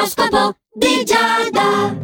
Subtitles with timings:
[0.00, 1.94] L'oroscopo di Giada.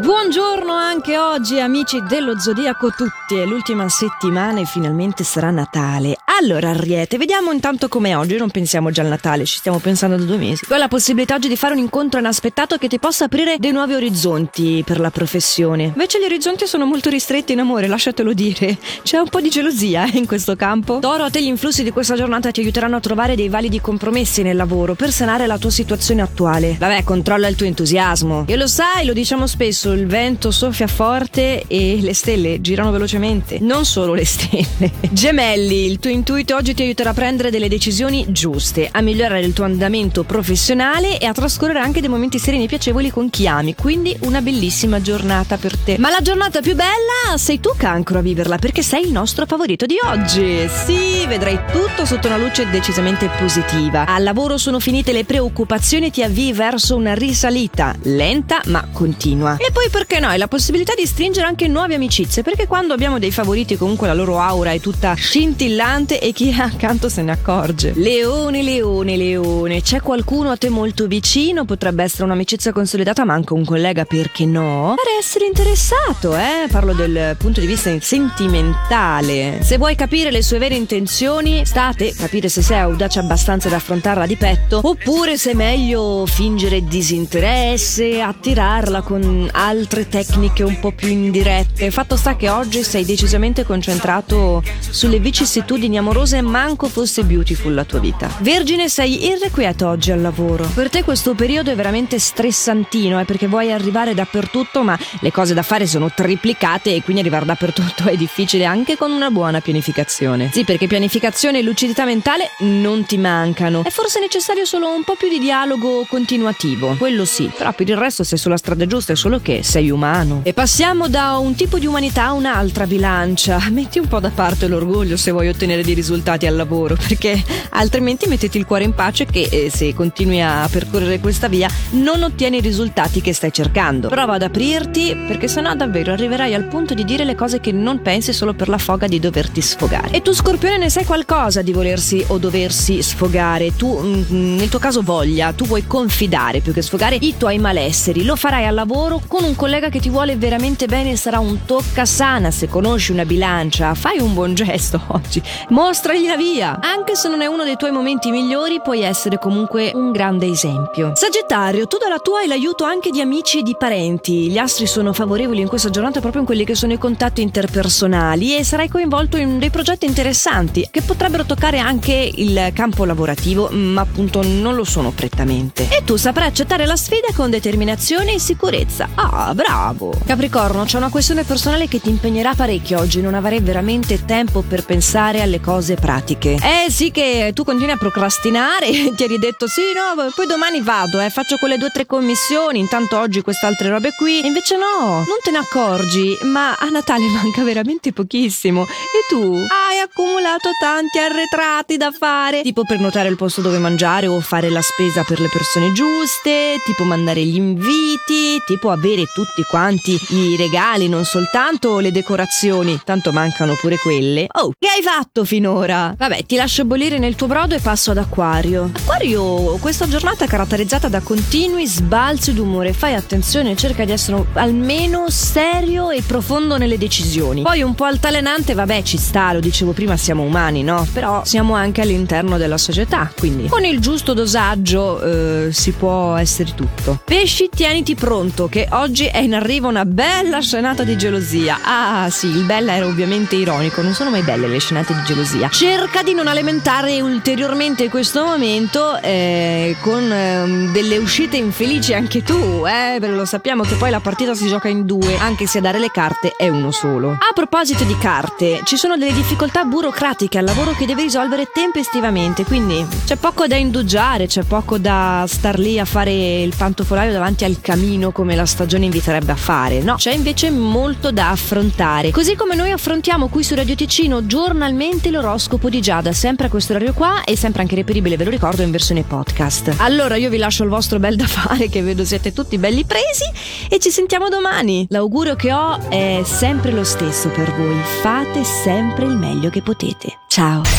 [0.00, 6.16] Buongiorno anche oggi amici dello Zodiaco tutti, è l'ultima settimana e finalmente sarà Natale.
[6.40, 10.22] Allora Ariete, vediamo intanto come oggi, non pensiamo già al Natale, ci stiamo pensando da
[10.22, 10.64] due mesi.
[10.64, 13.72] Tu hai la possibilità oggi di fare un incontro inaspettato che ti possa aprire dei
[13.72, 15.86] nuovi orizzonti per la professione.
[15.86, 18.78] Invece gli orizzonti sono molto ristretti in amore, lasciatelo dire.
[19.02, 21.00] C'è un po' di gelosia eh, in questo campo.
[21.00, 24.42] Toro, a te gli influssi di questa giornata ti aiuteranno a trovare dei validi compromessi
[24.42, 26.76] nel lavoro per sanare la tua situazione attuale.
[26.78, 28.44] Vabbè, controlla il tuo entusiasmo.
[28.46, 33.58] E lo sai, lo diciamo spesso il vento soffia forte e le stelle girano velocemente.
[33.58, 34.92] Non solo le stelle.
[35.10, 39.52] Gemelli, il tuo intuito oggi ti aiuterà a prendere delle decisioni giuste, a migliorare il
[39.52, 43.74] tuo andamento professionale e a trascorrere anche dei momenti sereni e piacevoli con chi ami.
[43.74, 45.96] Quindi una bellissima giornata per te.
[45.98, 49.86] Ma la giornata più bella sei tu, cancro, a viverla perché sei il nostro favorito
[49.86, 50.68] di oggi.
[50.68, 54.04] Sì, vedrai tutto sotto una luce decisamente positiva.
[54.06, 59.56] Al lavoro sono finite le preoccupazioni e ti avvii verso una risalita, lenta ma continua.
[59.58, 63.18] E poi perché no, hai la possibilità di stringere anche nuove amicizie, perché quando abbiamo
[63.18, 67.32] dei favoriti comunque la loro aura è tutta scintillante e chi è accanto se ne
[67.32, 67.92] accorge.
[67.94, 73.52] Leone, leone, leone, c'è qualcuno a te molto vicino, potrebbe essere un'amicizia consolidata, ma anche
[73.52, 74.94] un collega, perché no?
[74.96, 76.66] Pare essere interessato, eh?
[76.70, 79.60] Parlo del punto di vista sentimentale.
[79.62, 84.26] Se vuoi capire le sue vere intenzioni, state, capire se sei audace abbastanza da affrontarla
[84.26, 91.08] di petto, oppure se è meglio fingere disinteresse, attirarla con altre tecniche un po' più
[91.08, 91.90] indirette.
[91.90, 96.06] Fatto sta che oggi sei decisamente concentrato sulle vicissitudini amorose,
[96.42, 98.30] manco fosse beautiful la tua vita.
[98.40, 100.68] Vergine, sei irrequieto oggi al lavoro.
[100.74, 105.54] Per te questo periodo è veramente stressantino, eh, perché vuoi arrivare dappertutto, ma le cose
[105.54, 110.50] da fare sono triplicate e quindi arrivare dappertutto è difficile anche con una buona pianificazione.
[110.52, 113.84] Sì, perché pianificazione e lucidità mentale non ti mancano.
[113.84, 116.96] È forse necessario solo un po' più di dialogo continuativo.
[116.96, 120.40] Quello sì, però per il resto sei sulla strada giusta, è solo che sei umano.
[120.44, 123.58] E passiamo da un tipo di umanità a un'altra bilancia.
[123.70, 128.28] Metti un po' da parte l'orgoglio se vuoi ottenere dei risultati al lavoro, perché altrimenti
[128.28, 132.58] mettiti il cuore in pace che eh, se continui a percorrere questa via non ottieni
[132.58, 134.08] i risultati che stai cercando.
[134.08, 138.00] Prova ad aprirti, perché sennò davvero arriverai al punto di dire le cose che non
[138.00, 140.10] pensi solo per la foga di doverti sfogare.
[140.10, 143.74] E tu, Scorpione, ne sai qualcosa di volersi o doversi sfogare.
[143.74, 148.24] Tu, mm, nel tuo caso, voglia, tu vuoi confidare più che sfogare i tuoi malesseri.
[148.24, 152.04] Lo farai al lavoro con un collega che ti vuole veramente bene, sarà un tocca
[152.04, 152.50] sana.
[152.50, 155.42] Se conosci una bilancia, fai un buon gesto oggi.
[155.88, 156.80] Mostragli la via.
[156.82, 161.12] Anche se non è uno dei tuoi momenti migliori, puoi essere comunque un grande esempio.
[161.14, 164.50] Sagittario, tu dalla tua hai l'aiuto anche di amici e di parenti.
[164.50, 168.54] Gli astri sono favorevoli in questa giornata proprio in quelli che sono i contatti interpersonali
[168.54, 174.02] e sarai coinvolto in dei progetti interessanti che potrebbero toccare anche il campo lavorativo, ma
[174.02, 175.88] appunto non lo sono prettamente.
[175.88, 179.08] E tu saprai accettare la sfida con determinazione e sicurezza.
[179.14, 180.12] Ah, bravo!
[180.26, 184.84] Capricorno, c'è una questione personale che ti impegnerà parecchio oggi, non avrai veramente tempo per
[184.84, 185.67] pensare alle cose
[186.00, 186.56] pratiche.
[186.62, 191.20] Eh sì che tu continui a procrastinare, ti eri detto sì, no, poi domani vado,
[191.20, 194.40] eh, faccio quelle due o tre commissioni, intanto oggi queste altre robe qui.
[194.40, 198.84] E invece no, non te ne accorgi, ma a Natale manca veramente pochissimo.
[198.84, 199.66] E tu
[199.98, 204.80] hai accumulato tanti arretrati da fare, tipo prenotare il posto dove mangiare o fare la
[204.80, 211.08] spesa per le persone giuste, tipo mandare gli inviti, tipo avere tutti quanti i regali,
[211.08, 214.46] non soltanto le decorazioni, tanto mancano pure quelle.
[214.52, 216.14] Oh, che hai fatto finora?
[216.16, 218.90] Vabbè, ti lascio bollire nel tuo brodo e passo ad Acquario.
[218.94, 222.92] Acquario, questa giornata caratterizzata da continui sbalzi d'umore.
[222.92, 227.62] Fai attenzione, cerca di essere almeno serio e profondo nelle decisioni.
[227.62, 231.06] Poi un po' altalenante, vabbè, ci sta, lo dicevo prima, siamo umani, no?
[231.12, 236.74] Però siamo anche all'interno della società, quindi con il giusto dosaggio eh, si può essere
[236.74, 237.20] tutto.
[237.24, 241.78] Pesci, tieniti pronto, che oggi è in arrivo una bella scenata di gelosia.
[241.82, 245.68] Ah, sì, il bella era ovviamente ironico, non sono mai belle le scenate di gelosia.
[245.68, 252.84] Cerca di non alimentare ulteriormente questo momento eh, con eh, delle uscite infelici anche tu,
[252.86, 255.98] eh, lo sappiamo che poi la partita si gioca in due, anche se a dare
[255.98, 257.32] le carte è uno solo.
[257.32, 262.64] A proposito di carte, ci sono delle difficoltà burocratiche al lavoro che devi risolvere tempestivamente,
[262.64, 267.64] quindi c'è poco da indugiare, c'è poco da star lì a fare il pantofolaio davanti
[267.64, 270.00] al camino come la stagione inviterebbe a fare.
[270.00, 272.30] No, c'è invece molto da affrontare.
[272.30, 276.92] Così come noi affrontiamo qui su Radio Ticino giornalmente l'oroscopo di Giada, sempre a questo
[276.92, 279.94] orario qua e sempre anche reperibile, ve lo ricordo, in versione podcast.
[279.98, 283.44] Allora io vi lascio il vostro bel da fare che vedo siete tutti belli presi
[283.88, 285.06] e ci sentiamo domani.
[285.10, 288.00] L'augurio che ho è sempre lo stesso per voi.
[288.20, 289.36] Fate sempre il
[289.68, 290.38] meglio che potete.
[290.46, 290.98] Ciao.